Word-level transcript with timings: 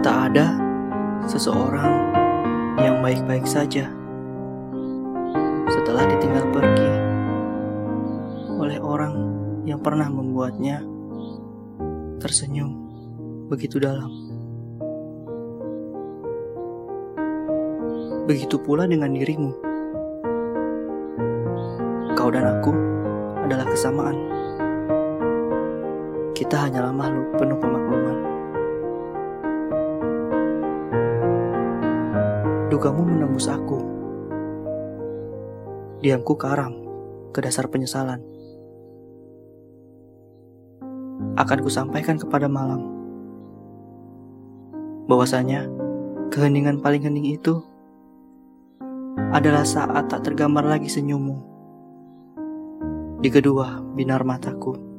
Tak 0.00 0.32
ada 0.32 0.56
seseorang 1.28 2.16
yang 2.80 3.04
baik-baik 3.04 3.44
saja 3.44 3.84
setelah 5.68 6.08
ditinggal 6.08 6.48
pergi 6.56 6.90
oleh 8.56 8.80
orang 8.80 9.12
yang 9.68 9.76
pernah 9.76 10.08
membuatnya 10.08 10.80
tersenyum 12.16 12.72
begitu 13.52 13.76
dalam. 13.76 14.08
Begitu 18.24 18.56
pula 18.56 18.88
dengan 18.88 19.12
dirimu. 19.12 19.52
Kau 22.16 22.32
dan 22.32 22.48
aku 22.48 22.72
adalah 23.44 23.68
kesamaan. 23.68 24.16
Kita 26.32 26.56
hanyalah 26.56 26.88
makhluk 26.88 27.36
penuh 27.36 27.60
pemakluman. 27.60 28.29
Dugamu 32.70 33.02
menembus 33.02 33.50
aku. 33.50 33.82
Diamku 36.06 36.38
karam 36.38 36.70
ke 37.34 37.42
dasar 37.42 37.66
penyesalan. 37.66 38.22
Akan 41.34 41.66
kusampaikan 41.66 42.14
kepada 42.14 42.46
malam 42.46 42.86
bahwasanya 45.10 45.66
keheningan 46.30 46.78
paling 46.78 47.02
hening 47.02 47.34
itu 47.34 47.58
adalah 49.34 49.66
saat 49.66 50.06
tak 50.06 50.30
tergambar 50.30 50.62
lagi 50.62 50.86
senyummu 50.86 51.42
di 53.18 53.28
kedua 53.34 53.82
binar 53.98 54.22
mataku. 54.22 54.89